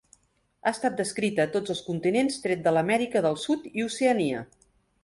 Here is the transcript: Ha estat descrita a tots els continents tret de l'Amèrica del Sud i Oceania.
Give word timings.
Ha 0.63 0.71
estat 0.75 0.95
descrita 1.01 1.45
a 1.45 1.51
tots 1.57 1.75
els 1.75 1.83
continents 1.91 2.41
tret 2.47 2.65
de 2.69 2.75
l'Amèrica 2.79 3.25
del 3.29 3.41
Sud 3.47 3.71
i 3.75 3.89
Oceania. 3.91 4.43